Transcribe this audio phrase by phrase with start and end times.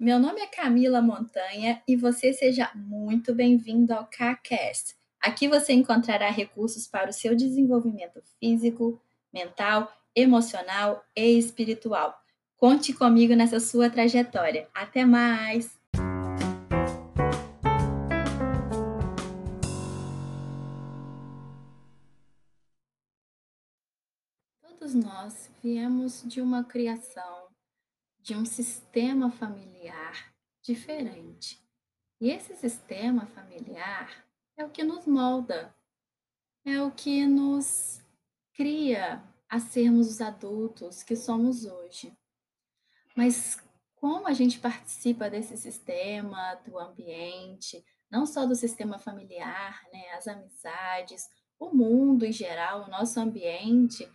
[0.00, 4.96] Meu nome é Camila Montanha e você seja muito bem-vindo ao CACast.
[5.20, 8.98] Aqui você encontrará recursos para o seu desenvolvimento físico,
[9.30, 12.18] mental, emocional e espiritual.
[12.56, 14.66] Conte comigo nessa sua trajetória.
[14.72, 15.78] Até mais!
[24.62, 27.49] Todos nós viemos de uma criação
[28.22, 31.60] de um sistema familiar diferente.
[32.20, 34.24] E esse sistema familiar
[34.56, 35.74] é o que nos molda,
[36.64, 38.00] é o que nos
[38.52, 42.12] cria a sermos os adultos que somos hoje.
[43.16, 43.58] Mas
[43.96, 50.26] como a gente participa desse sistema, do ambiente, não só do sistema familiar, né, as
[50.26, 54.10] amizades, o mundo em geral, o nosso ambiente,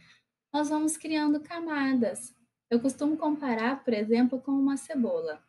[0.51, 2.35] nós vamos criando camadas.
[2.69, 5.43] Eu costumo comparar, por exemplo, com uma cebola.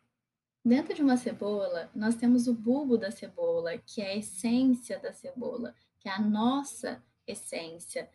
[0.63, 5.13] Dentro de uma cebola, nós temos o bulbo da cebola, que é a essência da
[5.13, 8.09] cebola, que é a nossa essência.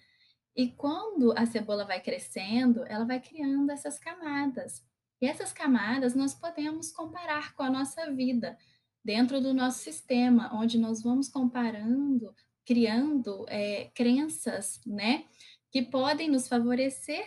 [0.55, 4.84] E quando a cebola vai crescendo, ela vai criando essas camadas.
[5.20, 8.56] E essas camadas nós podemos comparar com a nossa vida,
[9.05, 15.25] dentro do nosso sistema, onde nós vamos comparando, criando é, crenças, né,
[15.70, 17.27] que podem nos favorecer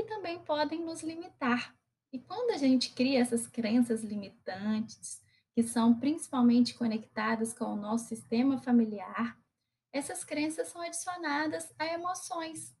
[0.00, 1.76] que também podem nos limitar.
[2.12, 5.22] E quando a gente cria essas crenças limitantes,
[5.54, 9.38] que são principalmente conectadas com o nosso sistema familiar,
[9.92, 12.74] essas crenças são adicionadas a emoções.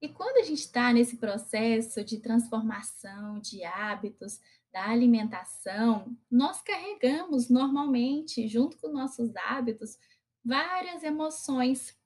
[0.00, 4.38] E quando a gente está nesse processo de transformação de hábitos,
[4.72, 9.96] da alimentação, nós carregamos normalmente, junto com nossos hábitos,
[10.44, 11.96] várias emoções.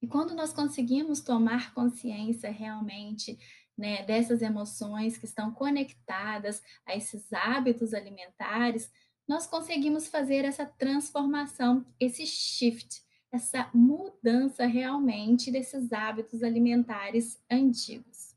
[0.00, 3.38] E quando nós conseguimos tomar consciência realmente
[3.82, 8.92] né, dessas emoções que estão conectadas a esses hábitos alimentares,
[9.26, 18.36] nós conseguimos fazer essa transformação, esse shift, essa mudança realmente desses hábitos alimentares antigos.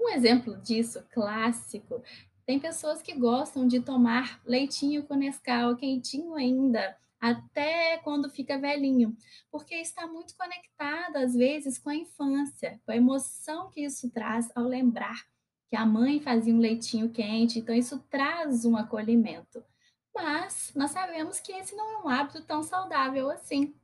[0.00, 2.02] Um exemplo disso clássico,
[2.46, 9.16] tem pessoas que gostam de tomar leitinho com Nescau quentinho ainda, até quando fica velhinho,
[9.50, 14.50] porque está muito conectado, às vezes, com a infância, com a emoção que isso traz
[14.54, 15.26] ao lembrar
[15.68, 19.62] que a mãe fazia um leitinho quente, então isso traz um acolhimento.
[20.14, 23.74] Mas nós sabemos que esse não é um hábito tão saudável assim.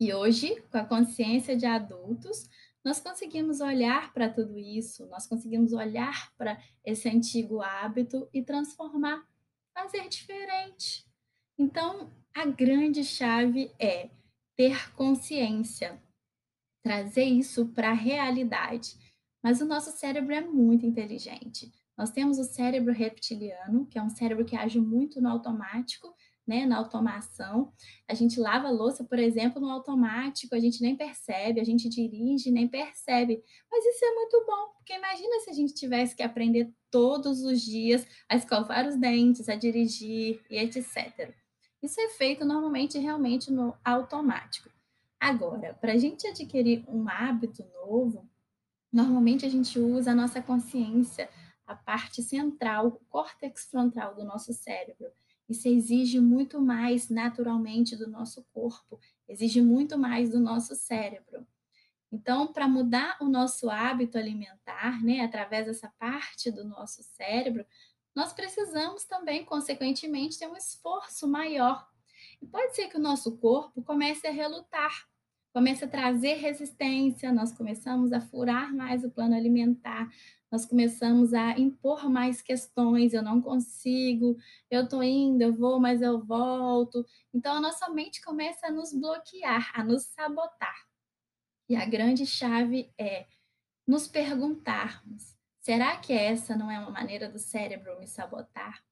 [0.00, 2.48] E hoje, com a consciência de adultos,
[2.82, 9.22] nós conseguimos olhar para tudo isso, nós conseguimos olhar para esse antigo hábito e transformar,
[9.74, 11.09] fazer diferente.
[11.60, 14.08] Então, a grande chave é
[14.56, 16.02] ter consciência,
[16.82, 18.96] trazer isso para a realidade.
[19.44, 21.70] Mas o nosso cérebro é muito inteligente.
[21.98, 26.08] Nós temos o cérebro reptiliano, que é um cérebro que age muito no automático,
[26.46, 27.70] né, na automação.
[28.08, 31.90] A gente lava a louça, por exemplo, no automático, a gente nem percebe, a gente
[31.90, 33.44] dirige, nem percebe.
[33.70, 37.60] Mas isso é muito bom, porque imagina se a gente tivesse que aprender todos os
[37.60, 41.38] dias a escovar os dentes, a dirigir e etc.
[41.82, 44.68] Isso é feito normalmente realmente no automático.
[45.18, 48.28] Agora, para a gente adquirir um hábito novo,
[48.92, 51.28] normalmente a gente usa a nossa consciência,
[51.66, 55.10] a parte central, o córtex frontal do nosso cérebro.
[55.48, 61.46] Isso exige muito mais naturalmente do nosso corpo, exige muito mais do nosso cérebro.
[62.12, 67.64] Então, para mudar o nosso hábito alimentar, né, através dessa parte do nosso cérebro,
[68.14, 71.86] nós precisamos também, consequentemente, ter um esforço maior.
[72.42, 75.06] E pode ser que o nosso corpo comece a relutar,
[75.52, 80.08] comece a trazer resistência, nós começamos a furar mais o plano alimentar,
[80.50, 84.36] nós começamos a impor mais questões, eu não consigo,
[84.68, 87.06] eu estou indo, eu vou, mas eu volto.
[87.32, 90.88] Então a nossa mente começa a nos bloquear, a nos sabotar.
[91.68, 93.26] E a grande chave é
[93.86, 95.36] nos perguntarmos:
[95.70, 98.82] Será que essa não é uma maneira do cérebro me sabotar?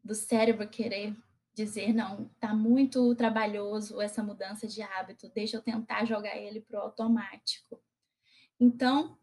[0.00, 1.12] Do cérebro querer
[1.52, 6.78] dizer, não, tá muito trabalhoso essa mudança de hábito, deixa eu tentar jogar ele para
[6.78, 7.82] o automático.
[8.60, 9.18] Então,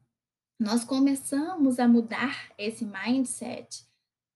[0.60, 3.86] nós começamos a mudar esse mindset,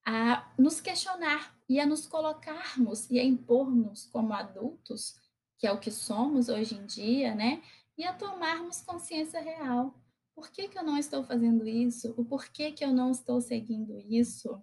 [0.06, 5.20] a nos questionar e a nos colocarmos e a impormos como adultos,
[5.58, 7.62] que é o que somos hoje em dia, né?
[7.98, 9.94] E a tomarmos consciência real
[10.42, 12.16] por que, que eu não estou fazendo isso?
[12.18, 14.60] O porquê que eu não estou seguindo isso?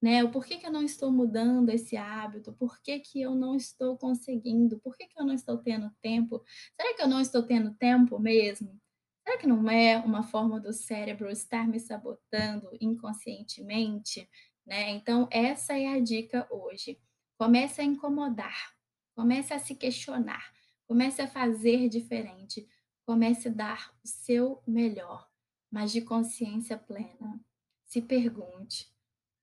[0.00, 0.22] Né?
[0.22, 2.52] O porquê que eu não estou mudando esse hábito?
[2.52, 4.78] Por que, que eu não estou conseguindo?
[4.78, 6.44] Por que, que eu não estou tendo tempo?
[6.80, 8.80] Será que eu não estou tendo tempo mesmo?
[9.24, 14.28] Será que não é uma forma do cérebro estar me sabotando inconscientemente?
[14.64, 14.90] né.
[14.90, 17.00] Então essa é a dica hoje.
[17.36, 18.72] Comece a incomodar,
[19.12, 20.52] comece a se questionar,
[20.86, 22.66] comece a fazer diferente,
[23.06, 25.30] comece a dar o seu melhor,
[25.70, 27.40] mas de consciência plena.
[27.86, 28.92] Se pergunte: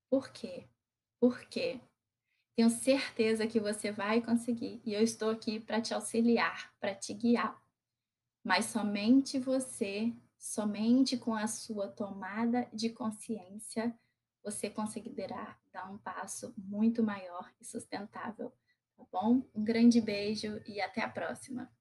[0.09, 0.67] "Por quê?
[1.19, 1.81] Por quê?".
[2.55, 7.13] Tenho certeza que você vai conseguir e eu estou aqui para te auxiliar, para te
[7.13, 7.61] guiar.
[8.43, 13.97] Mas somente você, somente com a sua tomada de consciência,
[14.43, 18.51] você conseguirá dar um passo muito maior e sustentável,
[18.97, 19.43] tá bom?
[19.55, 21.71] Um grande beijo e até a próxima.